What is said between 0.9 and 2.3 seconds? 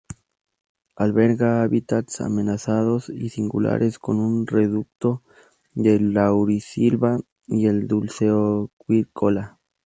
Alberga hábitats